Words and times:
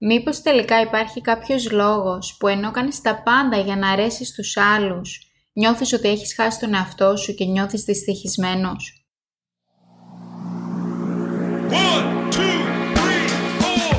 Μήπως 0.00 0.42
τελικά 0.42 0.80
υπάρχει 0.80 1.20
κάποιος 1.20 1.70
λόγος 1.70 2.36
που 2.38 2.48
ενώ 2.48 2.70
κάνεις 2.70 3.00
τα 3.00 3.22
πάντα 3.22 3.56
για 3.56 3.76
να 3.76 3.90
αρέσεις 3.90 4.28
στους 4.28 4.56
άλλους, 4.56 5.20
νιώθεις 5.52 5.92
ότι 5.92 6.08
έχεις 6.08 6.34
χάσει 6.34 6.60
τον 6.60 6.74
εαυτό 6.74 7.16
σου 7.16 7.34
και 7.34 7.44
νιώθεις 7.44 7.82
δυστυχισμένος; 7.84 9.06
One, 11.70 12.32
two, 12.32 12.58
three, 12.90 13.28
four. 13.60 13.96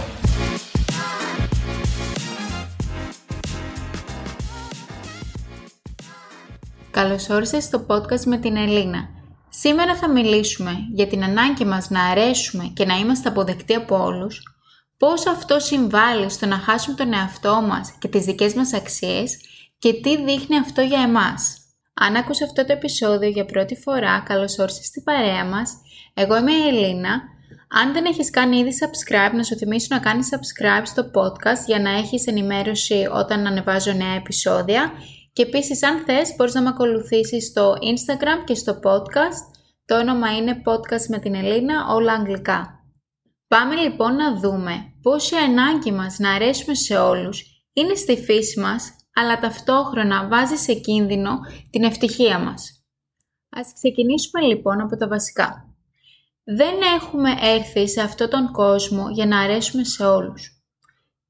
Καλώς 6.91 7.29
όρισες 7.29 7.63
στο 7.63 7.85
podcast 7.89 8.23
με 8.25 8.37
την 8.37 8.55
Ελίνα. 8.55 9.09
Σήμερα 9.49 9.95
θα 9.95 10.09
μιλήσουμε 10.09 10.71
για 10.93 11.07
την 11.07 11.23
ανάγκη 11.23 11.65
μας 11.65 11.89
να 11.89 12.03
αρέσουμε 12.03 12.71
και 12.73 12.85
να 12.85 12.95
είμαστε 12.95 13.29
αποδεκτοί 13.29 13.73
από 13.73 14.03
όλους, 14.03 14.43
πώς 14.99 15.25
αυτό 15.25 15.59
συμβάλλει 15.59 16.29
στο 16.29 16.45
να 16.45 16.57
χάσουμε 16.57 16.95
τον 16.95 17.13
εαυτό 17.13 17.61
μας 17.61 17.95
και 17.99 18.07
τις 18.07 18.25
δικές 18.25 18.53
μας 18.53 18.73
αξίες 18.73 19.37
και 19.79 19.93
τι 19.93 20.23
δείχνει 20.23 20.57
αυτό 20.57 20.81
για 20.81 21.01
εμάς. 21.01 21.57
Αν 21.93 22.15
ακούς 22.15 22.41
αυτό 22.41 22.65
το 22.65 22.71
επεισόδιο 22.71 23.29
για 23.29 23.45
πρώτη 23.45 23.75
φορά, 23.75 24.23
καλώς 24.25 24.59
όρισες 24.59 24.85
στην 24.85 25.03
παρέα 25.03 25.45
μας. 25.45 25.73
Εγώ 26.13 26.37
είμαι 26.37 26.51
η 26.51 26.67
Ελίνα. 26.67 27.21
Αν 27.69 27.93
δεν 27.93 28.05
έχεις 28.05 28.29
κάνει 28.29 28.57
ήδη 28.57 28.71
subscribe, 28.81 29.33
να 29.33 29.43
σου 29.43 29.55
θυμίσω 29.55 29.87
να 29.89 29.99
κάνεις 29.99 30.29
subscribe 30.31 30.85
στο 30.85 31.11
podcast 31.13 31.65
για 31.65 31.79
να 31.79 31.89
έχεις 31.89 32.27
ενημέρωση 32.27 33.07
όταν 33.13 33.47
ανεβάζω 33.47 33.93
νέα 33.93 34.13
επεισόδια. 34.15 34.91
Και 35.33 35.41
επίσης 35.41 35.83
αν 35.83 36.03
θες 36.05 36.35
μπορείς 36.37 36.53
να 36.53 36.61
με 36.61 36.69
ακολουθήσεις 36.69 37.45
στο 37.45 37.73
Instagram 37.73 38.43
και 38.45 38.55
στο 38.55 38.79
podcast. 38.83 39.59
Το 39.85 39.97
όνομα 39.97 40.35
είναι 40.35 40.61
podcast 40.65 41.05
με 41.07 41.19
την 41.19 41.35
Ελίνα, 41.35 41.87
όλα 41.93 42.13
αγγλικά. 42.13 42.78
Πάμε 43.49 43.75
λοιπόν 43.75 44.15
να 44.15 44.39
δούμε 44.39 44.93
πώς 45.01 45.31
η 45.31 45.35
ανάγκη 45.35 45.91
μας 45.91 46.19
να 46.19 46.31
αρέσουμε 46.31 46.75
σε 46.75 46.97
όλους 46.97 47.43
είναι 47.73 47.95
στη 47.95 48.17
φύση 48.17 48.59
μας, 48.59 48.95
αλλά 49.13 49.39
ταυτόχρονα 49.39 50.27
βάζει 50.27 50.55
σε 50.55 50.73
κίνδυνο 50.73 51.39
την 51.69 51.83
ευτυχία 51.83 52.39
μας. 52.39 52.83
Ας 53.49 53.73
ξεκινήσουμε 53.73 54.41
λοιπόν 54.41 54.81
από 54.81 54.97
τα 54.97 55.07
βασικά. 55.07 55.75
Δεν 56.43 56.73
έχουμε 56.95 57.29
έρθει 57.41 57.89
σε 57.89 58.01
αυτόν 58.01 58.29
τον 58.29 58.51
κόσμο 58.51 59.09
για 59.09 59.25
να 59.25 59.39
αρέσουμε 59.39 59.83
σε 59.83 60.05
όλους. 60.05 60.63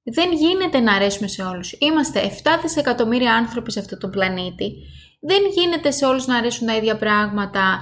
Δεν 0.04 0.34
γίνεται 0.34 0.80
να 0.80 0.94
αρέσουμε 0.94 1.28
σε 1.28 1.44
όλους. 1.44 1.72
Είμαστε 1.80 2.22
7 2.22 2.60
δισεκατομμύρια 2.62 3.34
άνθρωποι 3.34 3.72
σε 3.72 3.80
αυτόν 3.80 4.00
τον 4.00 4.10
πλανήτη. 4.10 4.74
Δεν 5.20 5.42
γίνεται 5.56 5.92
σε 5.92 6.06
όλους 6.06 6.28
να 6.28 6.36
αρέσουν 6.36 6.68
τα 6.68 6.76
ίδια 6.76 6.98
πράγματα, 6.98 7.80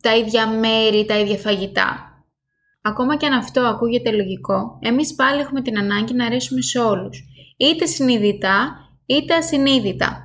τα 0.00 0.16
ίδια 0.16 0.48
μέρη, 0.48 1.04
τα 1.04 1.18
ίδια 1.18 1.38
φαγητά. 1.38 2.07
Ακόμα 2.82 3.16
και 3.16 3.26
αν 3.26 3.32
αυτό 3.32 3.60
ακούγεται 3.60 4.10
λογικό, 4.10 4.78
εμείς 4.80 5.14
πάλι 5.14 5.40
έχουμε 5.40 5.62
την 5.62 5.78
ανάγκη 5.78 6.14
να 6.14 6.26
αρέσουμε 6.26 6.60
σε 6.60 6.78
όλους, 6.78 7.24
είτε 7.56 7.86
συνειδητά 7.86 8.88
είτε 9.06 9.34
ασυνείδητα. 9.34 10.22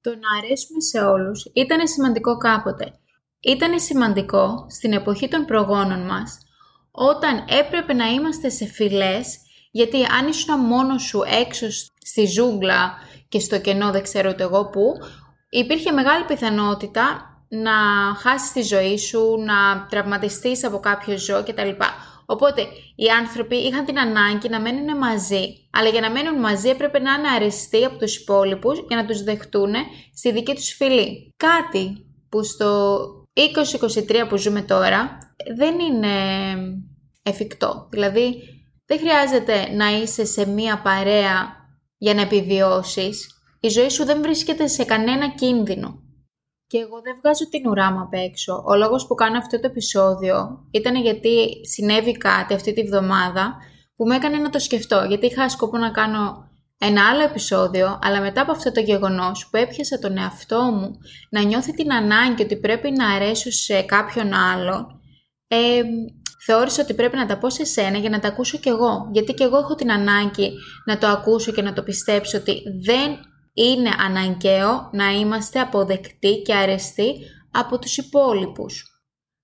Το 0.00 0.10
να 0.10 0.38
αρέσουμε 0.38 0.80
σε 0.80 1.00
όλους 1.00 1.50
ήταν 1.54 1.88
σημαντικό 1.88 2.36
κάποτε. 2.36 2.92
Ήταν 3.40 3.80
σημαντικό 3.80 4.66
στην 4.68 4.92
εποχή 4.92 5.28
των 5.28 5.44
προγόνων 5.44 6.06
μας, 6.06 6.38
όταν 6.90 7.44
έπρεπε 7.48 7.92
να 7.92 8.06
είμαστε 8.06 8.48
σε 8.48 8.66
φυλές, 8.66 9.36
γιατί 9.70 10.04
αν 10.04 10.28
ήσουν 10.28 10.60
μόνος 10.60 11.02
σου 11.02 11.22
έξω 11.40 11.66
στη 11.98 12.26
ζούγκλα 12.26 12.92
και 13.28 13.40
στο 13.40 13.60
κενό 13.60 13.90
δεν 13.90 14.02
ξέρω 14.02 14.30
ούτε 14.30 14.42
εγώ 14.42 14.68
που, 14.68 14.92
υπήρχε 15.50 15.92
μεγάλη 15.92 16.24
πιθανότητα 16.24 17.29
να 17.50 17.72
χάσεις 18.16 18.52
τη 18.52 18.62
ζωή 18.62 18.98
σου, 18.98 19.36
να 19.38 19.86
τραυματιστείς 19.88 20.64
από 20.64 20.78
κάποιο 20.78 21.18
ζώο 21.18 21.42
κτλ. 21.42 21.70
Οπότε 22.26 22.62
οι 22.94 23.08
άνθρωποι 23.08 23.56
είχαν 23.56 23.84
την 23.84 23.98
ανάγκη 23.98 24.48
να 24.48 24.60
μένουν 24.60 24.98
μαζί, 24.98 25.68
αλλά 25.70 25.88
για 25.88 26.00
να 26.00 26.10
μένουν 26.10 26.40
μαζί 26.40 26.68
έπρεπε 26.68 26.98
να 26.98 27.12
είναι 27.12 27.28
αρεστοί 27.28 27.84
από 27.84 27.98
τους 27.98 28.16
υπόλοιπους 28.16 28.84
για 28.88 28.96
να 28.96 29.06
τους 29.06 29.22
δεχτούν 29.22 29.74
στη 30.14 30.32
δική 30.32 30.54
τους 30.54 30.72
φυλή. 30.72 31.34
Κάτι 31.36 32.06
που 32.28 32.44
στο 32.44 33.08
2023 33.32 34.26
που 34.28 34.36
ζούμε 34.36 34.62
τώρα 34.62 35.18
δεν 35.56 35.78
είναι 35.78 36.08
εφικτό. 37.22 37.88
Δηλαδή 37.90 38.42
δεν 38.86 38.98
χρειάζεται 38.98 39.72
να 39.72 39.90
είσαι 39.90 40.24
σε 40.24 40.46
μία 40.46 40.80
παρέα 40.82 41.56
για 41.98 42.14
να 42.14 42.20
επιβιώσεις. 42.20 43.42
Η 43.60 43.68
ζωή 43.68 43.88
σου 43.88 44.04
δεν 44.04 44.22
βρίσκεται 44.22 44.66
σε 44.66 44.84
κανένα 44.84 45.28
κίνδυνο. 45.28 46.09
Και 46.70 46.78
εγώ 46.78 47.00
δεν 47.02 47.16
βγάζω 47.20 47.48
την 47.48 47.66
ουρά 47.66 47.92
μου 47.92 48.00
απ' 48.00 48.14
έξω. 48.14 48.64
Ο 48.66 48.74
λόγος 48.76 49.06
που 49.06 49.14
κάνω 49.14 49.38
αυτό 49.38 49.60
το 49.60 49.66
επεισόδιο 49.66 50.66
ήταν 50.70 50.96
γιατί 50.96 51.66
συνέβη 51.66 52.16
κάτι 52.16 52.54
αυτή 52.54 52.72
τη 52.72 52.82
βδομάδα 52.82 53.56
που 53.96 54.06
με 54.06 54.16
έκανε 54.16 54.36
να 54.36 54.50
το 54.50 54.58
σκεφτώ. 54.58 55.04
Γιατί 55.08 55.26
είχα 55.26 55.48
σκοπό 55.48 55.78
να 55.78 55.90
κάνω 55.90 56.50
ένα 56.78 57.08
άλλο 57.08 57.22
επεισόδιο, 57.22 57.98
αλλά 58.02 58.20
μετά 58.20 58.40
από 58.40 58.52
αυτό 58.52 58.72
το 58.72 58.80
γεγονός 58.80 59.48
που 59.50 59.56
έπιασα 59.56 59.98
τον 59.98 60.18
εαυτό 60.18 60.62
μου 60.62 60.98
να 61.30 61.42
νιώθει 61.42 61.74
την 61.74 61.92
ανάγκη 61.92 62.42
ότι 62.42 62.56
πρέπει 62.56 62.90
να 62.90 63.08
αρέσω 63.08 63.50
σε 63.50 63.82
κάποιον 63.82 64.32
άλλο, 64.32 65.00
ε, 65.48 65.82
θεώρησα 66.44 66.82
ότι 66.82 66.94
πρέπει 66.94 67.16
να 67.16 67.26
τα 67.26 67.38
πω 67.38 67.50
σε 67.50 67.64
σένα 67.64 67.98
για 67.98 68.10
να 68.10 68.20
τα 68.20 68.28
ακούσω 68.28 68.58
κι 68.58 68.68
εγώ. 68.68 69.08
Γιατί 69.12 69.34
κι 69.34 69.42
εγώ 69.42 69.58
έχω 69.58 69.74
την 69.74 69.92
ανάγκη 69.92 70.52
να 70.86 70.98
το 70.98 71.06
ακούσω 71.06 71.52
και 71.52 71.62
να 71.62 71.72
το 71.72 71.82
πιστέψω 71.82 72.38
ότι 72.38 72.62
δεν 72.84 73.29
είναι 73.52 73.90
αναγκαίο 73.98 74.90
να 74.92 75.10
είμαστε 75.10 75.60
αποδεκτοί 75.60 76.42
και 76.42 76.54
αρεστοί 76.54 77.14
από 77.50 77.78
τους 77.78 77.96
υπόλοιπους. 77.96 78.84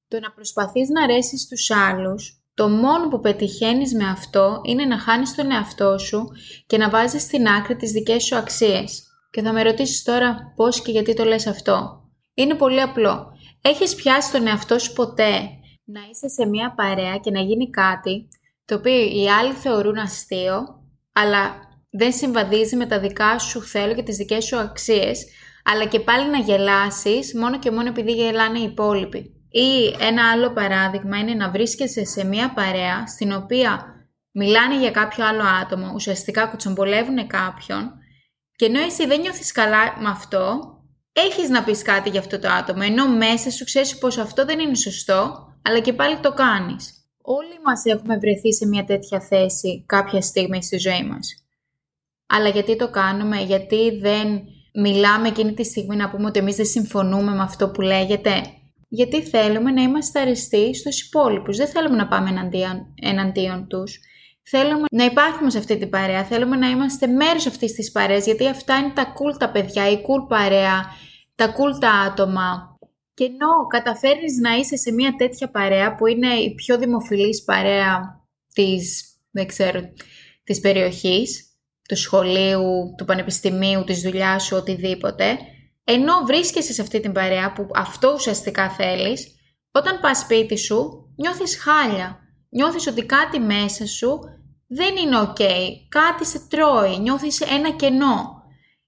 Το 0.08 0.20
να 0.20 0.32
προσπαθείς 0.32 0.88
να 0.88 1.02
αρέσεις 1.02 1.40
στους 1.40 1.70
άλλους, 1.70 2.44
το 2.54 2.68
μόνο 2.68 3.08
που 3.08 3.20
πετυχαίνεις 3.20 3.94
με 3.94 4.08
αυτό 4.08 4.60
είναι 4.64 4.84
να 4.84 4.98
χάνεις 4.98 5.34
τον 5.34 5.50
εαυτό 5.50 5.98
σου 5.98 6.28
και 6.66 6.78
να 6.78 6.90
βάζεις 6.90 7.22
στην 7.22 7.48
άκρη 7.48 7.76
τις 7.76 7.90
δικές 7.90 8.24
σου 8.24 8.36
αξίες. 8.36 9.02
Και 9.30 9.42
θα 9.42 9.52
με 9.52 9.62
ρωτήσεις 9.62 10.02
τώρα 10.02 10.52
πώς 10.56 10.82
και 10.82 10.90
γιατί 10.90 11.14
το 11.14 11.24
λες 11.24 11.46
αυτό. 11.46 12.00
Είναι 12.34 12.54
πολύ 12.54 12.80
απλό. 12.80 13.32
Έχεις 13.60 13.94
πιάσει 13.94 14.32
τον 14.32 14.46
εαυτό 14.46 14.78
σου 14.78 14.92
ποτέ 14.92 15.50
να 15.84 16.00
είσαι 16.10 16.28
σε 16.28 16.46
μια 16.46 16.74
παρέα 16.74 17.16
και 17.16 17.30
να 17.30 17.40
γίνει 17.40 17.70
κάτι 17.70 18.28
το 18.64 18.74
οποίο 18.74 18.92
οι 18.92 19.30
άλλοι 19.30 19.52
θεωρούν 19.52 19.98
αστείο, 19.98 20.82
αλλά 21.12 21.65
δεν 21.98 22.12
συμβαδίζει 22.12 22.76
με 22.76 22.86
τα 22.86 23.00
δικά 23.00 23.38
σου 23.38 23.62
θέλω 23.62 23.94
και 23.94 24.02
τις 24.02 24.16
δικές 24.16 24.44
σου 24.44 24.58
αξίες, 24.58 25.26
αλλά 25.64 25.86
και 25.86 26.00
πάλι 26.00 26.30
να 26.30 26.38
γελάσεις 26.38 27.34
μόνο 27.34 27.58
και 27.58 27.70
μόνο 27.70 27.88
επειδή 27.88 28.12
γελάνε 28.12 28.58
οι 28.58 28.62
υπόλοιποι. 28.62 29.30
Ή 29.50 29.96
ένα 30.00 30.30
άλλο 30.30 30.52
παράδειγμα 30.52 31.18
είναι 31.18 31.34
να 31.34 31.50
βρίσκεσαι 31.50 32.04
σε 32.04 32.24
μια 32.24 32.52
παρέα 32.52 33.06
στην 33.06 33.32
οποία 33.32 33.84
μιλάνε 34.30 34.78
για 34.78 34.90
κάποιο 34.90 35.26
άλλο 35.26 35.42
άτομο, 35.62 35.90
ουσιαστικά 35.94 36.46
κουτσομπολεύουν 36.46 37.26
κάποιον 37.26 37.92
και 38.56 38.64
ενώ 38.64 38.80
εσύ 38.80 39.06
δεν 39.06 39.20
νιώθεις 39.20 39.52
καλά 39.52 40.00
με 40.00 40.08
αυτό, 40.08 40.60
έχεις 41.12 41.48
να 41.48 41.64
πεις 41.64 41.82
κάτι 41.82 42.08
για 42.08 42.20
αυτό 42.20 42.38
το 42.38 42.48
άτομο, 42.48 42.80
ενώ 42.84 43.08
μέσα 43.08 43.50
σου 43.50 43.64
ξέρεις 43.64 43.98
πως 43.98 44.18
αυτό 44.18 44.44
δεν 44.44 44.58
είναι 44.58 44.74
σωστό, 44.74 45.48
αλλά 45.62 45.80
και 45.80 45.92
πάλι 45.92 46.16
το 46.16 46.32
κάνεις. 46.32 46.90
Όλοι 47.22 47.60
μας 47.64 47.84
έχουμε 47.84 48.18
βρεθεί 48.18 48.54
σε 48.54 48.66
μια 48.66 48.84
τέτοια 48.84 49.20
θέση 49.20 49.84
κάποια 49.86 50.20
στιγμή 50.20 50.62
στη 50.62 50.78
ζωή 50.78 51.04
μας. 51.04 51.45
Αλλά 52.26 52.48
γιατί 52.48 52.76
το 52.76 52.90
κάνουμε, 52.90 53.40
γιατί 53.40 53.98
δεν 53.98 54.42
μιλάμε 54.74 55.28
εκείνη 55.28 55.54
τη 55.54 55.64
στιγμή 55.64 55.96
να 55.96 56.10
πούμε 56.10 56.26
ότι 56.26 56.38
εμείς 56.38 56.56
δεν 56.56 56.66
συμφωνούμε 56.66 57.32
με 57.34 57.42
αυτό 57.42 57.70
που 57.70 57.80
λέγεται; 57.80 58.42
Γιατί 58.88 59.22
θέλουμε 59.22 59.70
να 59.70 59.82
είμαστε 59.82 60.20
αριστεί 60.20 60.74
στους 60.74 61.02
υπόλοιπους. 61.02 61.56
Δεν 61.56 61.68
θέλουμε 61.68 61.96
να 61.96 62.08
πάμε 62.08 62.28
εναντίον, 62.28 62.94
εναντίον 63.02 63.66
τους. 63.68 64.00
Θέλουμε 64.48 64.84
να 64.90 65.04
υπάρχουμε 65.04 65.50
σε 65.50 65.58
αυτή 65.58 65.78
την 65.78 65.90
παρέα. 65.90 66.24
Θέλουμε 66.24 66.56
να 66.56 66.68
είμαστε 66.68 67.06
μέρος 67.06 67.46
αυτής 67.46 67.72
της 67.72 67.92
παρέας. 67.92 68.24
Γιατί 68.24 68.46
αυτά 68.48 68.76
είναι 68.76 68.92
τα 68.94 69.12
cool 69.12 69.36
τα 69.38 69.50
παιδιά, 69.50 69.90
η 69.90 69.94
cool 69.94 70.28
παρέα, 70.28 70.84
τα 71.34 71.52
cool 71.52 71.80
τα 71.80 71.90
άτομα. 71.90 72.76
Και 73.14 73.24
ενώ 73.24 73.66
καταφέρεις 73.68 74.38
να 74.38 74.54
είσαι 74.56 74.76
σε 74.76 74.92
μια 74.92 75.14
τέτοια 75.16 75.50
παρέα 75.50 75.94
που 75.94 76.06
είναι 76.06 76.34
η 76.34 76.54
πιο 76.54 76.78
δημοφιλής 76.78 77.44
παρέα 77.44 78.24
της, 78.52 79.04
δεν 79.30 79.46
ξέρω, 79.46 79.80
της 80.44 80.60
περιοχής, 80.60 81.45
του 81.88 81.96
σχολείου, 81.96 82.94
του 82.96 83.04
πανεπιστημίου, 83.04 83.84
της 83.84 84.00
δουλειάς 84.00 84.44
σου, 84.44 84.56
οτιδήποτε, 84.56 85.38
ενώ 85.84 86.12
βρίσκεσαι 86.26 86.72
σε 86.72 86.82
αυτή 86.82 87.00
την 87.00 87.12
παρέα 87.12 87.52
που 87.52 87.66
αυτό 87.74 88.12
ουσιαστικά 88.14 88.70
θέλεις, 88.70 89.34
όταν 89.70 90.00
πας 90.00 90.18
σπίτι 90.18 90.56
σου 90.56 91.10
νιώθεις 91.16 91.58
χάλια. 91.62 92.18
Νιώθεις 92.48 92.86
ότι 92.86 93.06
κάτι 93.06 93.38
μέσα 93.38 93.86
σου 93.86 94.18
δεν 94.66 94.96
είναι 94.96 95.16
ok, 95.20 95.42
κάτι 95.88 96.26
σε 96.26 96.46
τρώει, 96.48 96.98
νιώθεις 96.98 97.40
ένα 97.40 97.70
κενό. 97.70 98.42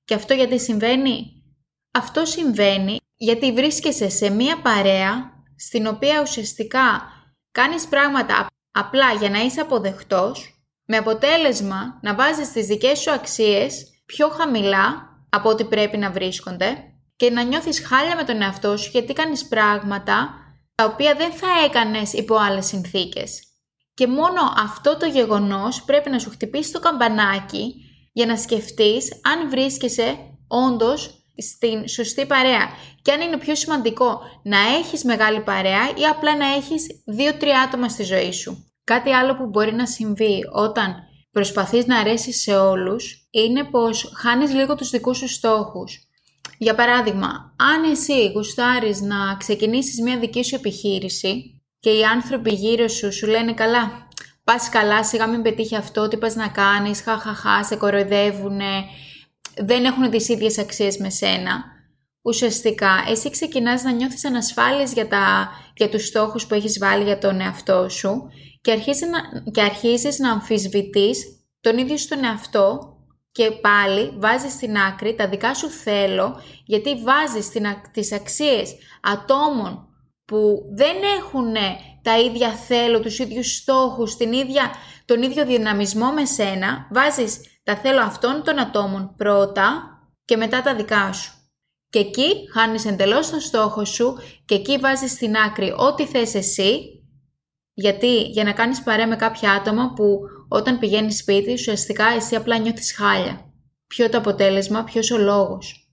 Και 0.04 0.14
αυτό 0.14 0.34
γιατί 0.34 0.60
συμβαίνει; 0.60 1.42
Αυτό 1.90 2.24
συμβαίνει 2.24 2.96
γιατί 3.16 3.52
βρίσκεσαι 3.52 4.08
σε 4.08 4.30
μία 4.30 4.60
παρέα 4.60 5.32
στην 5.56 5.86
οποία 5.86 6.20
ουσιαστικά 6.22 7.02
κάνεις 7.50 7.86
πράγματα 7.86 8.46
απλά 8.70 9.12
για 9.12 9.30
να 9.30 9.38
είσαι 9.38 9.60
αποδεκτός 9.60 10.57
με 10.90 10.96
αποτέλεσμα 10.96 11.98
να 12.02 12.14
βάζεις 12.14 12.52
τις 12.52 12.66
δικές 12.66 12.98
σου 12.98 13.10
αξίες 13.10 13.86
πιο 14.06 14.28
χαμηλά 14.28 15.08
από 15.28 15.48
ό,τι 15.48 15.64
πρέπει 15.64 15.96
να 15.96 16.10
βρίσκονται 16.10 16.76
και 17.16 17.30
να 17.30 17.42
νιώθεις 17.42 17.86
χάλια 17.86 18.16
με 18.16 18.24
τον 18.24 18.42
εαυτό 18.42 18.76
σου 18.76 18.90
γιατί 18.92 19.12
κάνεις 19.12 19.48
πράγματα 19.48 20.34
τα 20.74 20.84
οποία 20.84 21.14
δεν 21.14 21.32
θα 21.32 21.46
έκανες 21.64 22.12
υπό 22.12 22.36
άλλες 22.36 22.66
συνθήκες. 22.66 23.42
Και 23.94 24.06
μόνο 24.06 24.40
αυτό 24.64 24.96
το 24.96 25.06
γεγονός 25.06 25.82
πρέπει 25.82 26.10
να 26.10 26.18
σου 26.18 26.30
χτυπήσει 26.30 26.72
το 26.72 26.80
καμπανάκι 26.80 27.74
για 28.12 28.26
να 28.26 28.36
σκεφτείς 28.36 29.20
αν 29.22 29.50
βρίσκεσαι 29.50 30.16
όντως 30.48 31.24
στην 31.36 31.88
σωστή 31.88 32.26
παρέα. 32.26 32.68
Και 33.02 33.12
αν 33.12 33.20
είναι 33.20 33.38
πιο 33.38 33.54
σημαντικό 33.54 34.20
να 34.42 34.58
έχεις 34.58 35.04
μεγάλη 35.04 35.40
παρέα 35.40 35.88
ή 35.96 36.04
απλά 36.10 36.36
να 36.36 36.46
έχεις 36.46 36.86
δύο-τρία 37.06 37.60
άτομα 37.60 37.88
στη 37.88 38.02
ζωή 38.02 38.32
σου. 38.32 38.67
Κάτι 38.88 39.10
άλλο 39.10 39.36
που 39.36 39.46
μπορεί 39.46 39.74
να 39.74 39.86
συμβεί 39.86 40.40
όταν 40.52 40.94
προσπαθείς 41.30 41.86
να 41.86 41.98
αρέσεις 41.98 42.40
σε 42.42 42.56
όλους 42.56 43.28
είναι 43.30 43.64
πως 43.64 44.12
χάνεις 44.16 44.54
λίγο 44.54 44.74
τους 44.74 44.90
δικούς 44.90 45.16
σου 45.16 45.28
στόχους. 45.28 46.08
Για 46.58 46.74
παράδειγμα, 46.74 47.54
αν 47.56 47.90
εσύ 47.90 48.30
γουστάρεις 48.34 49.00
να 49.00 49.36
ξεκινήσεις 49.38 50.00
μια 50.00 50.18
δική 50.18 50.44
σου 50.44 50.54
επιχείρηση 50.54 51.62
και 51.80 51.90
οι 51.90 52.02
άνθρωποι 52.02 52.54
γύρω 52.54 52.88
σου 52.88 53.12
σου 53.12 53.26
λένε 53.26 53.52
καλά, 53.52 54.08
πας 54.44 54.68
καλά, 54.68 55.04
σιγά 55.04 55.26
μην 55.26 55.42
πετύχει 55.42 55.76
αυτό, 55.76 56.08
τι 56.08 56.16
πας 56.16 56.34
να 56.34 56.48
κάνεις, 56.48 57.02
χαχαχά, 57.02 57.64
σε 57.64 57.76
κοροϊδεύουνε, 57.76 58.84
δεν 59.56 59.84
έχουν 59.84 60.10
τις 60.10 60.28
ίδιες 60.28 60.58
αξίες 60.58 60.96
με 60.98 61.10
σένα. 61.10 61.64
Ουσιαστικά, 62.22 63.04
εσύ 63.08 63.30
ξεκινάς 63.30 63.82
να 63.82 63.90
νιώθεις 63.90 64.24
ανασφάλειες 64.24 64.92
για, 64.92 65.08
τα, 65.08 65.48
για 65.76 65.88
τους 65.88 66.06
στόχους 66.06 66.46
που 66.46 66.54
έχεις 66.54 66.78
βάλει 66.78 67.04
για 67.04 67.18
τον 67.18 67.40
εαυτό 67.40 67.88
σου 67.88 68.30
και, 68.68 68.74
αρχίζεις 68.74 69.08
να, 69.08 69.50
και 69.50 69.62
αρχίζεις 69.62 70.18
να 70.18 70.30
αμφισβητείς 70.30 71.26
τον 71.60 71.78
ίδιο 71.78 71.96
στον 71.96 72.24
εαυτό 72.24 72.96
και 73.32 73.50
πάλι 73.50 74.16
βάζεις 74.18 74.52
στην 74.52 74.76
άκρη 74.76 75.14
τα 75.14 75.28
δικά 75.28 75.54
σου 75.54 75.68
θέλω 75.68 76.40
γιατί 76.64 77.02
βάζεις 77.02 77.48
την, 77.48 77.64
τις 77.92 78.12
αξίες 78.12 78.74
ατόμων 79.02 79.88
που 80.24 80.62
δεν 80.74 80.96
έχουν 81.18 81.54
τα 82.02 82.18
ίδια 82.18 82.50
θέλω, 82.50 83.00
τους 83.00 83.18
ίδιους 83.18 83.56
στόχους, 83.56 84.16
την 84.16 84.32
ίδια, 84.32 84.70
τον 85.04 85.22
ίδιο 85.22 85.46
δυναμισμό 85.46 86.10
με 86.12 86.24
σένα, 86.24 86.88
βάζεις 86.90 87.40
τα 87.62 87.76
θέλω 87.76 88.00
αυτών 88.00 88.42
των 88.44 88.58
ατόμων 88.58 89.14
πρώτα 89.16 89.98
και 90.24 90.36
μετά 90.36 90.62
τα 90.62 90.74
δικά 90.74 91.12
σου. 91.12 91.32
Και 91.88 91.98
εκεί 91.98 92.32
χάνεις 92.52 92.84
εντελώς 92.84 93.30
το 93.30 93.40
στόχο 93.40 93.84
σου 93.84 94.18
και 94.44 94.54
εκεί 94.54 94.78
βάζεις 94.78 95.10
στην 95.10 95.36
άκρη 95.36 95.74
ό,τι 95.76 96.06
θες 96.06 96.34
εσύ, 96.34 96.97
γιατί 97.80 98.20
για 98.20 98.44
να 98.44 98.52
κάνεις 98.52 98.82
παρέα 98.82 99.06
με 99.06 99.16
κάποια 99.16 99.52
άτομα 99.52 99.92
που 99.92 100.20
όταν 100.48 100.78
πηγαίνεις 100.78 101.18
σπίτι 101.18 101.52
ουσιαστικά 101.52 102.06
εσύ 102.06 102.34
απλά 102.34 102.58
νιώθεις 102.58 102.94
χάλια. 102.94 103.52
Ποιο 103.86 104.08
το 104.08 104.18
αποτέλεσμα, 104.18 104.84
ποιος 104.84 105.10
ο 105.10 105.18
λόγος. 105.18 105.92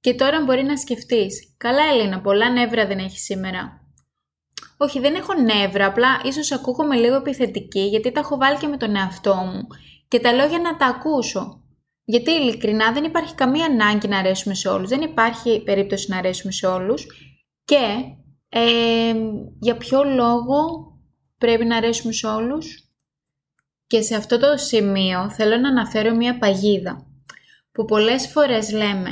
Και 0.00 0.14
τώρα 0.14 0.42
μπορεί 0.44 0.62
να 0.62 0.76
σκεφτείς, 0.76 1.54
καλά 1.56 1.82
Ελίνα, 1.92 2.20
πολλά 2.20 2.50
νεύρα 2.50 2.86
δεν 2.86 2.98
έχεις 2.98 3.22
σήμερα. 3.22 3.80
Όχι, 4.76 5.00
δεν 5.00 5.14
έχω 5.14 5.34
νεύρα, 5.34 5.86
απλά 5.86 6.20
ίσως 6.24 6.52
ακούγομαι 6.52 6.96
λίγο 6.96 7.16
επιθετική 7.16 7.80
γιατί 7.80 8.12
τα 8.12 8.20
έχω 8.20 8.36
βάλει 8.36 8.58
και 8.58 8.66
με 8.66 8.76
τον 8.76 8.96
εαυτό 8.96 9.34
μου 9.34 9.66
και 10.08 10.20
τα 10.20 10.32
λέω 10.32 10.46
για 10.46 10.58
να 10.58 10.76
τα 10.76 10.86
ακούσω. 10.86 11.62
Γιατί 12.04 12.30
ειλικρινά 12.30 12.92
δεν 12.92 13.04
υπάρχει 13.04 13.34
καμία 13.34 13.64
ανάγκη 13.64 14.08
να 14.08 14.18
αρέσουμε 14.18 14.54
σε 14.54 14.68
όλους, 14.68 14.88
δεν 14.88 15.00
υπάρχει 15.00 15.62
περίπτωση 15.62 16.10
να 16.10 16.16
αρέσουμε 16.16 16.52
σε 16.52 16.66
όλους 16.66 17.06
και 17.64 17.78
ε, 18.58 19.14
για 19.60 19.76
ποιο 19.76 20.04
λόγο 20.04 20.90
πρέπει 21.38 21.64
να 21.64 21.76
αρέσουμε 21.76 22.12
σε 22.12 22.26
όλους; 22.26 22.90
Και 23.86 24.02
σε 24.02 24.14
αυτό 24.14 24.38
το 24.38 24.56
σημείο 24.56 25.30
θέλω 25.30 25.56
να 25.56 25.68
αναφέρω 25.68 26.14
μια 26.14 26.38
παγίδα 26.38 27.06
που 27.72 27.84
πολλές 27.84 28.28
φορές 28.28 28.70
λέμε 28.70 29.10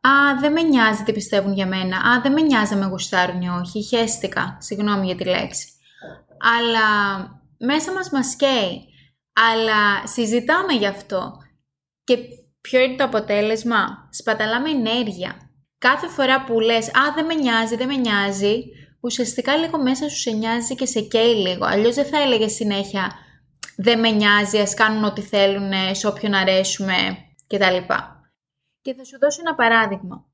«Α, 0.00 0.40
δεν 0.40 0.52
με 0.52 0.62
νοιάζει 0.62 1.02
τι 1.02 1.12
πιστεύουν 1.12 1.52
για 1.52 1.66
μένα, 1.66 1.96
α, 1.96 2.20
δεν 2.22 2.32
με 2.32 2.40
νοιάζει 2.40 2.74
να 2.74 2.80
με 2.80 2.86
γουστάρουν 2.86 3.42
ή 3.42 3.48
όχι, 3.48 3.82
χέστηκα, 3.82 4.56
συγγνώμη 4.60 5.06
για 5.06 5.16
τη 5.16 5.24
λέξη». 5.24 5.68
Αλλά 6.56 6.86
μέσα 7.58 7.92
μας 7.92 8.10
μας 8.10 8.36
καίει 8.36 8.86
αλλά 9.32 10.06
συζητάμε 10.06 10.72
γι' 10.72 10.86
αυτό. 10.86 11.36
Και 12.04 12.16
ποιο 12.60 12.80
είναι 12.80 12.96
το 12.96 13.04
αποτέλεσμα; 13.04 14.08
Σπαταλάμε 14.10 14.70
ενέργεια. 14.70 15.51
Κάθε 15.88 16.08
φορά 16.08 16.44
που 16.44 16.60
λες 16.60 16.86
«Α, 16.86 17.12
δεν 17.14 17.24
με 17.24 17.34
νοιάζει, 17.34 17.76
δεν 17.76 17.86
με 17.86 17.96
νοιάζει», 17.96 18.62
ουσιαστικά 19.00 19.56
λίγο 19.56 19.82
μέσα 19.82 20.08
σου 20.08 20.16
σε 20.16 20.30
νοιάζει 20.30 20.74
και 20.74 20.86
σε 20.86 21.00
καίει 21.00 21.34
λίγο. 21.34 21.64
Αλλιώς 21.64 21.94
δεν 21.94 22.06
θα 22.06 22.20
έλεγε 22.22 22.48
συνέχεια 22.48 23.12
«Δεν 23.76 24.00
με 24.00 24.10
νοιάζει, 24.10 24.58
ας 24.58 24.74
κάνουν 24.74 25.04
ό,τι 25.04 25.20
θέλουν, 25.20 25.72
σε 25.92 26.06
όποιον 26.06 26.34
αρέσουμε» 26.34 26.94
κτλ. 27.46 27.76
Και 28.80 28.94
θα 28.94 29.04
σου 29.04 29.18
δώσω 29.20 29.40
ένα 29.40 29.54
παράδειγμα. 29.54 30.26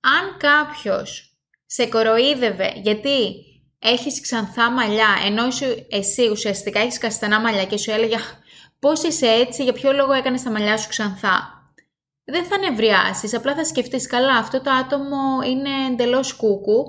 Αν 0.00 0.36
κάποιος 0.38 1.38
σε 1.66 1.86
κοροϊδεύε 1.86 2.72
γιατί 2.76 3.34
έχεις 3.78 4.20
ξανθά 4.20 4.70
μαλλιά, 4.70 5.08
ενώ 5.26 5.44
εσύ 5.88 6.28
ουσιαστικά 6.30 6.80
έχεις 6.80 6.98
καστανά 6.98 7.40
μαλλιά 7.40 7.64
και 7.64 7.76
σου 7.76 7.90
έλεγε 7.90 8.16
πώς 8.78 9.02
είσαι 9.02 9.26
έτσι, 9.26 9.62
για 9.62 9.72
ποιο 9.72 9.92
λόγο 9.92 10.12
έκανες 10.12 10.42
τα 10.42 10.50
μαλλιά 10.50 10.76
σου 10.76 10.88
ξανθά. 10.88 11.53
Δεν 12.24 12.44
θα 12.44 12.58
νευριάσεις, 12.58 13.34
απλά 13.34 13.54
θα 13.54 13.64
σκεφτείς. 13.64 14.06
Καλά, 14.06 14.36
αυτό 14.36 14.60
το 14.60 14.70
άτομο 14.70 15.42
είναι 15.46 15.70
εντελώς 15.90 16.32
κούκου, 16.32 16.84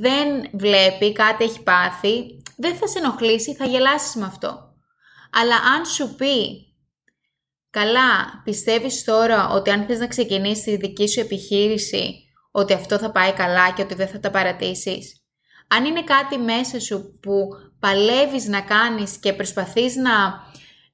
δεν 0.00 0.50
βλέπει, 0.52 1.12
κάτι 1.12 1.44
έχει 1.44 1.62
πάθει, 1.62 2.42
δεν 2.56 2.74
θα 2.74 2.86
σε 2.86 2.98
ενοχλήσει, 2.98 3.54
θα 3.54 3.64
γελάσεις 3.64 4.14
με 4.14 4.24
αυτό. 4.24 4.74
Αλλά 5.32 5.56
αν 5.56 5.86
σου 5.86 6.14
πει, 6.14 6.66
καλά, 7.70 8.40
πιστεύεις 8.44 9.04
τώρα 9.04 9.48
ότι 9.48 9.70
αν 9.70 9.86
θες 9.86 9.98
να 9.98 10.06
ξεκινήσεις 10.06 10.64
τη 10.64 10.76
δική 10.76 11.08
σου 11.08 11.20
επιχείρηση, 11.20 12.14
ότι 12.50 12.72
αυτό 12.72 12.98
θα 12.98 13.10
πάει 13.10 13.32
καλά 13.32 13.72
και 13.72 13.82
ότι 13.82 13.94
δεν 13.94 14.08
θα 14.08 14.20
τα 14.20 14.30
παρατήσεις, 14.30 15.22
αν 15.68 15.84
είναι 15.84 16.02
κάτι 16.02 16.38
μέσα 16.38 16.80
σου 16.80 17.18
που 17.22 17.48
παλεύεις 17.80 18.46
να 18.46 18.60
κάνεις 18.60 19.16
και 19.18 19.32
προσπαθείς 19.32 19.96
να, 19.96 20.12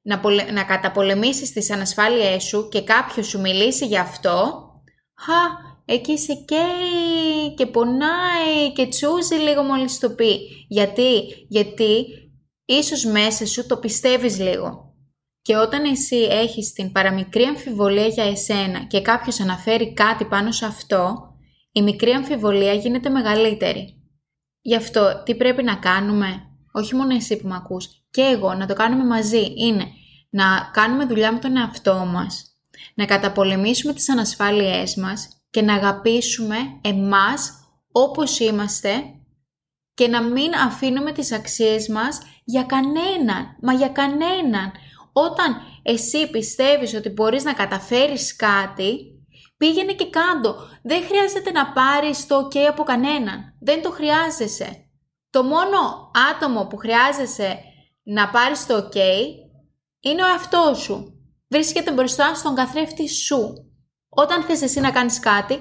να, 0.04 0.20
να 0.52 0.64
καταπολεμήσεις 0.64 1.52
τις 1.52 1.70
ανασφάλειές 1.70 2.42
σου 2.42 2.68
και 2.68 2.82
κάποιος 2.82 3.26
σου 3.26 3.40
μιλήσει 3.40 3.86
γι' 3.86 3.98
αυτό, 3.98 4.64
χα, 5.14 5.72
εκεί 5.84 6.18
σε 6.18 6.34
καίει 6.34 7.54
και 7.56 7.66
πονάει 7.66 8.72
και 8.74 8.86
τσούζει 8.86 9.34
λίγο 9.34 9.62
μόλις 9.62 9.98
το 9.98 10.10
πει. 10.10 10.38
Γιατί, 10.68 11.20
γιατί 11.48 12.06
ίσως 12.64 13.04
μέσα 13.04 13.46
σου 13.46 13.66
το 13.66 13.76
πιστεύεις 13.76 14.38
λίγο. 14.38 14.94
Και 15.42 15.56
όταν 15.56 15.84
εσύ 15.84 16.16
έχεις 16.16 16.72
την 16.72 16.92
παραμικρή 16.92 17.42
αμφιβολία 17.42 18.06
για 18.06 18.24
εσένα 18.24 18.84
και 18.84 19.02
κάποιος 19.02 19.40
αναφέρει 19.40 19.92
κάτι 19.92 20.24
πάνω 20.24 20.52
σε 20.52 20.66
αυτό, 20.66 21.32
η 21.72 21.82
μικρή 21.82 22.10
αμφιβολία 22.10 22.72
γίνεται 22.72 23.08
μεγαλύτερη. 23.08 24.02
Γι' 24.60 24.76
αυτό 24.76 25.22
τι 25.24 25.34
πρέπει 25.34 25.62
να 25.62 25.76
κάνουμε, 25.76 26.42
όχι 26.72 26.94
μόνο 26.94 27.14
εσύ 27.14 27.36
που 27.36 27.48
με 27.48 27.54
ακούς, 27.54 28.03
και 28.14 28.22
εγώ 28.22 28.54
να 28.54 28.66
το 28.66 28.74
κάνουμε 28.74 29.04
μαζί, 29.04 29.52
είναι 29.56 29.86
να 30.30 30.70
κάνουμε 30.72 31.04
δουλειά 31.04 31.32
με 31.32 31.38
τον 31.38 31.56
εαυτό 31.56 31.94
μας, 31.94 32.56
να 32.94 33.04
καταπολεμήσουμε 33.04 33.92
τις 33.92 34.10
ανασφάλειές 34.10 34.96
μας 34.96 35.28
και 35.50 35.62
να 35.62 35.74
αγαπήσουμε 35.74 36.56
εμάς 36.80 37.52
όπως 37.92 38.38
είμαστε 38.38 39.02
και 39.94 40.08
να 40.08 40.22
μην 40.22 40.54
αφήνουμε 40.54 41.12
τις 41.12 41.32
αξίες 41.32 41.88
μας 41.88 42.20
για 42.44 42.62
κανέναν, 42.62 43.56
μα 43.60 43.72
για 43.72 43.88
κανέναν. 43.88 44.72
Όταν 45.12 45.56
εσύ 45.82 46.30
πιστεύεις 46.30 46.94
ότι 46.94 47.08
μπορείς 47.08 47.44
να 47.44 47.52
καταφέρεις 47.52 48.36
κάτι, 48.36 49.08
Πήγαινε 49.56 49.92
και 49.92 50.10
κάντο. 50.10 50.54
Δεν 50.82 51.04
χρειάζεται 51.04 51.50
να 51.50 51.72
πάρεις 51.72 52.26
το 52.26 52.48
ok 52.48 52.56
από 52.58 52.82
κανέναν. 52.82 53.54
Δεν 53.60 53.82
το 53.82 53.90
χρειάζεσαι. 53.90 54.88
Το 55.30 55.42
μόνο 55.42 56.10
άτομο 56.32 56.66
που 56.66 56.76
χρειάζεσαι 56.76 57.58
να 58.04 58.30
πάρεις 58.30 58.66
το 58.66 58.88
ok 58.88 58.96
είναι 60.00 60.22
ο 60.22 60.26
εαυτός 60.26 60.78
σου. 60.78 61.18
Βρίσκεται 61.48 61.92
μπροστά 61.92 62.34
στον 62.34 62.54
καθρέφτη 62.54 63.08
σου. 63.08 63.54
Όταν 64.08 64.42
θες 64.42 64.62
εσύ 64.62 64.80
να 64.80 64.90
κάνεις 64.90 65.20
κάτι, 65.20 65.58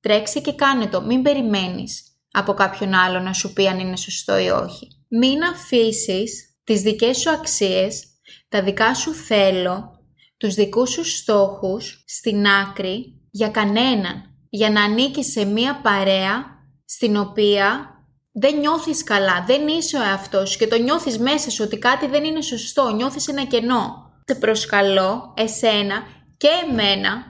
τρέξει 0.00 0.40
και 0.40 0.52
κάνε 0.52 0.86
το. 0.86 1.02
Μην 1.02 1.22
περιμένεις 1.22 2.02
από 2.30 2.52
κάποιον 2.52 2.94
άλλο 2.94 3.20
να 3.20 3.32
σου 3.32 3.52
πει 3.52 3.68
αν 3.68 3.78
είναι 3.78 3.96
σωστό 3.96 4.38
ή 4.38 4.48
όχι. 4.48 4.88
Μην 5.08 5.42
αφήσεις 5.42 6.58
τις 6.64 6.82
δικές 6.82 7.18
σου 7.18 7.30
αξίες, 7.30 8.04
τα 8.48 8.62
δικά 8.62 8.94
σου 8.94 9.12
θέλω, 9.12 9.98
τους 10.36 10.54
δικούς 10.54 10.90
σου 10.90 11.04
στόχους 11.04 12.04
στην 12.06 12.46
άκρη 12.46 13.20
για 13.30 13.48
κανέναν, 13.48 14.22
για 14.48 14.70
να 14.70 14.82
ανήκεις 14.82 15.30
σε 15.30 15.44
μία 15.44 15.80
παρέα 15.80 16.44
στην 16.84 17.16
οποία 17.16 17.93
δεν 18.36 18.58
νιώθεις 18.58 19.04
καλά, 19.04 19.44
δεν 19.46 19.68
είσαι 19.68 19.96
ο 19.96 20.02
εαυτός 20.02 20.50
σου 20.50 20.58
και 20.58 20.66
το 20.66 20.76
νιώθεις 20.76 21.18
μέσα 21.18 21.50
σου 21.50 21.64
ότι 21.64 21.78
κάτι 21.78 22.06
δεν 22.06 22.24
είναι 22.24 22.40
σωστό, 22.42 22.90
νιώθεις 22.90 23.28
ένα 23.28 23.44
κενό. 23.44 24.12
Σε 24.24 24.34
προσκαλώ 24.34 25.34
εσένα 25.36 26.02
και 26.36 26.48
εμένα, 26.68 27.24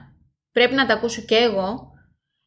πρέπει 0.51 0.75
να 0.75 0.85
τα 0.85 0.93
ακούσω 0.93 1.21
και 1.21 1.35
εγώ, 1.35 1.91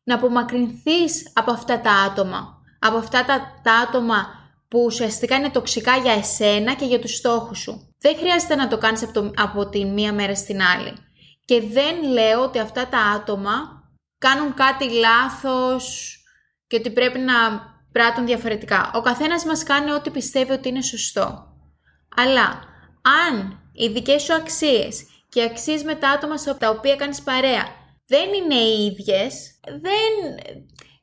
να 0.05 0.15
απομακρυνθείς 0.15 1.31
από 1.35 1.51
αυτά 1.51 1.81
τα 1.81 1.93
άτομα, 1.93 2.63
από 2.79 2.97
αυτά 2.97 3.25
τα, 3.25 3.61
τα 3.63 3.73
άτομα 3.73 4.27
που 4.69 4.85
ουσιαστικά 4.85 5.37
είναι 5.37 5.51
τοξικά 5.51 5.97
για 5.97 6.13
εσένα 6.13 6.75
και 6.75 6.85
για 6.85 6.99
τους 6.99 7.17
στόχους 7.17 7.59
σου. 7.59 7.95
Δεν 7.99 8.17
χρειάζεται 8.17 8.55
να 8.55 8.69
το 8.69 8.79
κάνεις 8.79 9.03
από, 9.03 9.31
από 9.37 9.69
τη 9.69 9.85
μία 9.85 10.13
μέρα 10.13 10.35
στην 10.35 10.63
άλλη. 10.63 10.93
Και 11.45 11.61
δεν 11.61 12.11
λέω 12.13 12.43
ότι 12.43 12.59
αυτά 12.59 12.89
τα 12.89 12.99
άτομα 12.99 13.83
κάνουν 14.19 14.55
κάτι 14.55 14.91
λάθος 14.91 16.17
και 16.67 16.77
ότι 16.77 16.91
πρέπει 16.91 17.19
να 17.19 17.35
πράττουν 17.93 18.27
διαφορετικά. 18.27 18.91
Ο 18.95 19.01
καθένας 19.01 19.45
μας 19.45 19.63
κάνει 19.63 19.91
ό,τι 19.91 20.11
πιστεύει 20.11 20.53
ότι 20.53 20.69
είναι 20.69 20.83
σωστό. 20.83 21.57
Αλλά 22.17 22.63
αν 23.29 23.63
οι 23.73 23.89
δικές 23.89 24.23
σου 24.23 24.35
αξίες 24.35 25.07
και 25.29 25.41
οι 25.41 25.45
αξίες 25.45 25.83
με 25.83 25.95
τα 25.95 26.09
άτομα 26.09 26.37
στα 26.37 26.57
τα 26.57 26.71
οποία 26.71 26.97
κάνεις 26.97 27.23
παρέα 27.23 27.65
δεν 28.07 28.33
είναι 28.35 28.55
οι 28.55 28.85
ίδιες, 28.85 29.61
δεν... 29.67 30.13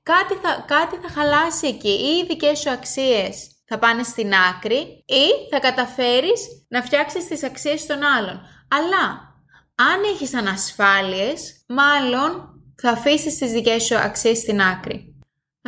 Κάτι 0.03 0.33
θα, 0.33 0.65
κάτι 0.67 0.95
θα 0.95 1.09
χαλάσει 1.09 1.67
εκεί. 1.67 1.89
Ή 1.89 2.17
οι 2.17 2.25
δικές 2.27 2.59
σου 2.59 2.69
αξίες 2.69 3.55
θα 3.67 3.79
πάνε 3.79 4.03
στην 4.03 4.33
άκρη 4.33 5.03
ή 5.05 5.25
θα 5.51 5.59
καταφέρεις 5.59 6.41
να 6.67 6.81
φτιάξεις 6.81 7.27
τις 7.27 7.43
αξίες 7.43 7.85
των 7.85 8.03
άλλων. 8.03 8.41
Αλλά 8.67 9.33
αν 9.75 10.03
έχεις 10.13 10.33
ανασφάλειες, 10.33 11.65
μάλλον 11.67 12.61
θα 12.81 12.89
αφήσεις 12.89 13.37
τις 13.37 13.51
δικές 13.51 13.83
σου 13.83 13.97
αξίες 13.97 14.37
στην 14.37 14.61
άκρη. 14.61 15.14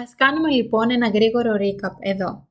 Ας 0.02 0.16
κάνουμε 0.16 0.50
λοιπόν 0.50 0.92
ένα 0.92 1.10
γρήγορο 1.10 1.52
recap 1.54 1.96
εδώ. 2.00 2.48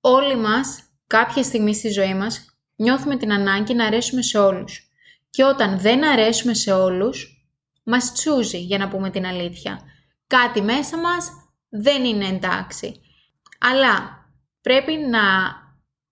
Όλοι 0.00 0.36
μας, 0.36 0.82
κάποια 1.06 1.42
στιγμή 1.42 1.74
στη 1.74 1.88
ζωή 1.88 2.14
μας, 2.14 2.58
νιώθουμε 2.76 3.16
την 3.16 3.32
ανάγκη 3.32 3.74
να 3.74 3.86
αρέσουμε 3.86 4.22
σε 4.22 4.38
όλους. 4.38 4.90
Και 5.30 5.44
όταν 5.44 5.80
δεν 5.80 6.04
αρέσουμε 6.04 6.54
σε 6.54 6.72
όλους, 6.72 7.46
μας 7.84 8.12
τσούζει 8.12 8.58
για 8.58 8.78
να 8.78 8.88
πούμε 8.88 9.10
την 9.10 9.26
αλήθεια. 9.26 9.80
Κάτι 10.26 10.62
μέσα 10.62 10.98
μας 10.98 11.30
δεν 11.68 12.04
είναι 12.04 12.26
εντάξει. 12.26 13.00
Αλλά 13.58 14.24
πρέπει 14.60 14.92
να 14.92 15.20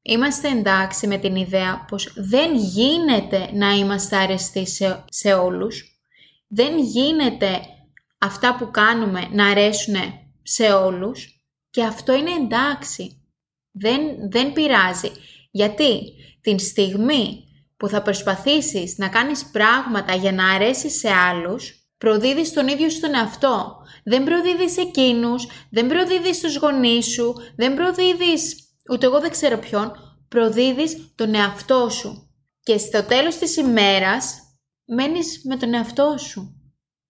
είμαστε 0.03 0.49
εντάξει 0.49 1.07
με 1.07 1.19
την 1.19 1.37
ιδέα 1.37 1.85
πως 1.89 2.13
δεν 2.17 2.57
γίνεται 2.57 3.51
να 3.53 3.71
είμαστε 3.71 4.17
αρεστοί 4.17 4.67
σε, 4.67 5.05
σε 5.09 5.33
όλους. 5.33 6.01
Δεν 6.49 6.79
γίνεται 6.79 7.61
αυτά 8.19 8.57
που 8.57 8.71
κάνουμε 8.71 9.29
να 9.33 9.47
αρέσουν 9.47 9.95
σε 10.51 10.73
όλους 10.73 11.43
και 11.71 11.85
αυτό 11.85 12.13
είναι 12.13 12.31
εντάξει. 12.31 13.23
Δεν, 13.71 14.31
δεν 14.31 14.53
πειράζει. 14.53 15.11
Γιατί 15.51 16.13
την 16.41 16.59
στιγμή 16.59 17.45
που 17.77 17.89
θα 17.89 18.03
προσπαθήσεις 18.03 18.99
να 18.99 19.09
κάνεις 19.09 19.51
πράγματα 19.51 20.15
για 20.15 20.33
να 20.33 20.49
αρέσεις 20.51 20.99
σε 20.99 21.11
άλλους, 21.11 21.89
προδίδεις 21.99 22.53
τον 22.53 22.69
ίδιο 22.69 22.91
στον 22.91 23.15
εαυτό. 23.15 23.77
Δεν 24.05 24.25
προδίδεις 24.25 24.77
εκείνους, 24.77 25.47
δεν 25.71 25.87
προδίδεις 25.87 26.41
τους 26.41 26.57
γονείς 26.57 27.07
σου, 27.07 27.35
δεν 27.57 27.75
προδίδεις 27.75 28.57
ούτε 28.91 29.07
εγώ 29.07 29.21
δεν 29.21 29.31
ξέρω 29.31 29.59
ποιον, 29.59 29.93
προδίδεις 30.29 31.13
τον 31.15 31.35
εαυτό 31.35 31.89
σου. 31.89 32.33
Και 32.61 32.79
στο 32.79 33.03
τέλος 33.03 33.37
της 33.37 33.57
ημέρας 33.57 34.39
μένεις 34.85 35.41
με 35.45 35.57
τον 35.57 35.75
εαυτό 35.75 36.17
σου. 36.19 36.63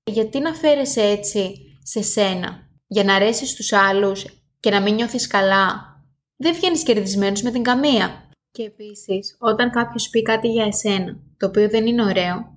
Γιατί 0.05 0.39
να 0.39 0.55
φέρεσαι 0.55 1.03
έτσι 1.03 1.55
σε 1.83 2.03
σένα, 2.03 2.68
για 2.89 3.05
να 3.05 3.15
αρέσεις 3.15 3.51
στους 3.51 3.73
άλλους 3.73 4.25
και 4.61 4.71
να 4.71 4.81
μην 4.81 4.95
νιώθεις 4.95 5.27
καλά. 5.27 5.97
Δεν 6.37 6.55
βγαίνεις 6.55 6.83
κερδισμένος 6.83 7.43
με 7.43 7.51
την 7.51 7.63
καμία. 7.63 8.29
Και 8.51 8.63
επίσης, 8.63 9.37
όταν 9.39 9.71
κάποιος 9.71 10.09
πει 10.09 10.23
κάτι 10.23 10.49
για 10.49 10.65
εσένα, 10.65 11.17
το 11.37 11.47
οποίο 11.47 11.69
δεν 11.69 11.87
είναι 11.87 12.05
ωραίο, 12.05 12.57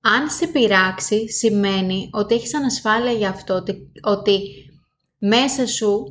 αν 0.00 0.30
σε 0.30 0.46
πειράξει, 0.46 1.28
σημαίνει 1.28 2.08
ότι 2.12 2.34
έχεις 2.34 2.54
ανασφάλεια 2.54 3.12
για 3.12 3.28
αυτό, 3.28 3.54
ότι, 3.54 3.92
ότι 4.02 4.40
μέσα 5.18 5.66
σου, 5.66 6.04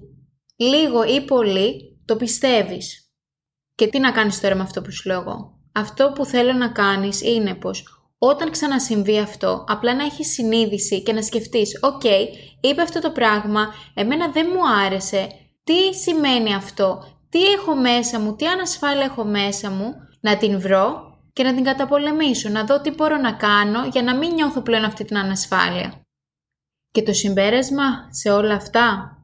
λίγο 0.56 1.04
ή 1.04 1.22
πολύ, 1.26 1.98
το 2.06 2.16
πιστεύεις. 2.16 3.12
Και 3.76 3.88
τι 3.88 4.00
να 4.00 4.12
κάνεις 4.12 4.40
τώρα 4.40 4.56
με 4.56 4.62
αυτό 4.62 4.82
που 4.82 4.92
σου 4.92 5.10
λέω 5.10 5.20
εγώ. 5.20 5.60
Αυτό 5.72 6.12
που 6.16 6.26
θέλω 6.26 6.54
να 6.54 6.70
κάνεις 6.70 7.22
είναι 7.22 7.56
πως 7.56 7.99
όταν 8.20 8.52
ξανασυμβεί 8.52 9.20
αυτό, 9.20 9.66
απλά 9.68 9.96
να 9.96 10.04
έχεις 10.04 10.34
συνείδηση 10.34 11.04
και 11.04 11.14
να 11.14 11.22
σκεφτείς 11.22 11.80
«OK, 11.82 12.04
είπε 12.62 12.82
αυτό 12.82 13.00
το 13.00 13.12
πράγμα, 13.12 13.74
εμένα 13.94 14.32
δεν 14.32 14.48
μου 14.54 14.70
άρεσε, 14.86 15.28
τι 15.64 15.94
σημαίνει 15.94 16.54
αυτό, 16.54 17.04
τι 17.30 17.46
έχω 17.46 17.76
μέσα 17.76 18.20
μου, 18.20 18.36
τι 18.36 18.46
ανασφάλεια 18.46 19.06
έχω 19.06 19.24
μέσα 19.24 19.70
μου, 19.70 19.94
να 20.20 20.38
την 20.38 20.60
βρω 20.60 21.18
και 21.34 21.44
να 21.44 21.54
την 21.54 21.64
καταπολεμήσω, 21.64 22.50
να 22.50 22.64
δω 22.64 22.82
τι 22.82 22.92
μπορώ 22.92 23.18
να 23.18 23.34
κάνω 23.34 23.86
για 23.86 24.04
να 24.04 24.18
μην 24.18 24.34
νιώθω 24.34 24.62
πλέον 24.62 24.84
αυτή 24.84 25.04
την 25.06 25.18
ανασφάλεια. 25.18 26.02
Και 26.92 27.04
το 27.04 27.14
συμπέρασμα 27.14 28.08
σε 28.10 28.30
όλα 28.30 28.54
αυτά, 28.54 29.18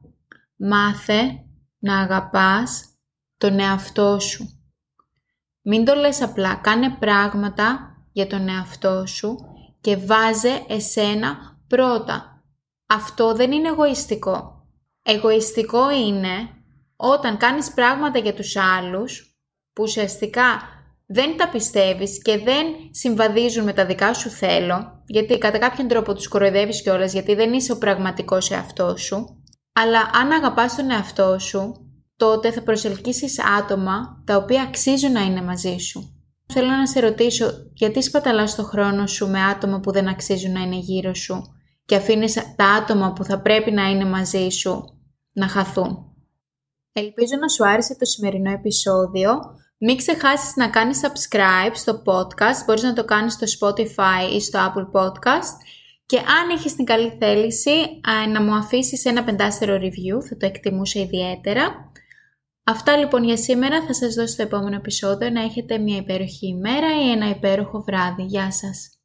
μάθε 0.56 1.20
να 1.78 2.00
αγαπάς 2.00 2.84
τον 3.36 3.58
εαυτό 3.58 4.18
σου. 4.18 4.50
Μην 5.62 5.84
το 5.84 5.94
λες 5.94 6.22
απλά, 6.22 6.54
κάνε 6.54 6.96
πράγματα 6.98 7.95
για 8.16 8.26
τον 8.26 8.48
εαυτό 8.48 9.06
σου 9.06 9.36
και 9.80 9.96
βάζε 9.96 10.64
εσένα 10.68 11.36
πρώτα. 11.66 12.42
Αυτό 12.86 13.34
δεν 13.34 13.52
είναι 13.52 13.68
εγωιστικό. 13.68 14.66
Εγωιστικό 15.02 15.90
είναι 15.90 16.48
όταν 16.96 17.36
κάνεις 17.36 17.72
πράγματα 17.72 18.18
για 18.18 18.34
τους 18.34 18.56
άλλους 18.56 19.36
που 19.72 19.82
ουσιαστικά 19.82 20.60
δεν 21.06 21.36
τα 21.36 21.48
πιστεύεις 21.48 22.22
και 22.22 22.38
δεν 22.38 22.66
συμβαδίζουν 22.90 23.64
με 23.64 23.72
τα 23.72 23.86
δικά 23.86 24.14
σου 24.14 24.30
θέλω, 24.30 25.02
γιατί 25.06 25.38
κατά 25.38 25.58
κάποιον 25.58 25.88
τρόπο 25.88 26.14
τους 26.14 26.28
κοροϊδεύεις 26.28 26.82
κιόλας 26.82 27.12
γιατί 27.12 27.34
δεν 27.34 27.52
είσαι 27.52 27.72
ο 27.72 27.78
πραγματικός 27.78 28.50
εαυτός 28.50 29.02
σου, 29.02 29.42
αλλά 29.72 30.10
αν 30.20 30.30
αγαπάς 30.30 30.76
τον 30.76 30.90
εαυτό 30.90 31.38
σου, 31.38 31.90
τότε 32.16 32.52
θα 32.52 32.62
προσελκύσεις 32.62 33.40
άτομα 33.58 34.22
τα 34.26 34.36
οποία 34.36 34.62
αξίζουν 34.62 35.12
να 35.12 35.20
είναι 35.20 35.42
μαζί 35.42 35.76
σου. 35.78 36.15
Θέλω 36.58 36.70
να 36.70 36.86
σε 36.86 37.00
ρωτήσω 37.00 37.70
γιατί 37.72 38.02
σπαταλάς 38.02 38.54
το 38.54 38.62
χρόνο 38.62 39.06
σου 39.06 39.30
με 39.30 39.42
άτομα 39.42 39.80
που 39.80 39.92
δεν 39.92 40.08
αξίζουν 40.08 40.52
να 40.52 40.60
είναι 40.60 40.76
γύρω 40.76 41.14
σου 41.14 41.42
και 41.84 41.96
αφήνεις 41.96 42.34
τα 42.56 42.64
άτομα 42.64 43.12
που 43.12 43.24
θα 43.24 43.40
πρέπει 43.40 43.70
να 43.70 43.90
είναι 43.90 44.04
μαζί 44.04 44.48
σου 44.48 44.84
να 45.32 45.48
χαθούν; 45.48 45.98
Ελπίζω 46.92 47.36
να 47.40 47.48
σου 47.48 47.68
άρεσε 47.68 47.96
το 47.96 48.04
σημερινό 48.04 48.50
επεισόδιο. 48.50 49.30
Μην 49.78 49.96
ξεχάσεις 49.96 50.56
να 50.56 50.68
κάνεις 50.68 51.00
subscribe 51.02 51.72
στο 51.72 52.02
podcast, 52.06 52.64
μπορείς 52.66 52.82
να 52.82 52.92
το 52.92 53.04
κάνεις 53.04 53.32
στο 53.32 53.46
Spotify 53.58 54.34
ή 54.34 54.40
στο 54.40 54.58
Apple 54.58 55.00
Podcast 55.00 55.56
και 56.06 56.16
αν 56.16 56.50
έχεις 56.52 56.74
την 56.74 56.84
καλή 56.84 57.16
θέληση 57.20 58.00
να 58.32 58.42
μου 58.42 58.54
αφήσεις 58.54 59.04
ένα 59.04 59.24
πεντάστερο 59.24 59.76
review, 59.76 60.24
θα 60.28 60.36
το 60.36 60.46
εκτιμούσα 60.46 61.00
ιδιαίτερα. 61.00 61.92
Αυτά 62.68 62.96
λοιπόν 62.96 63.24
για 63.24 63.36
σήμερα 63.36 63.84
θα 63.86 63.94
σας 63.94 64.14
δώσω 64.14 64.32
στο 64.32 64.42
επόμενο 64.42 64.76
επεισόδιο 64.76 65.30
να 65.30 65.42
έχετε 65.42 65.78
μια 65.78 65.96
υπέροχη 65.96 66.46
ημέρα 66.46 66.86
ή 67.04 67.10
ένα 67.10 67.28
υπέροχο 67.28 67.80
βράδυ. 67.80 68.22
Γεια 68.22 68.52
σας! 68.52 68.95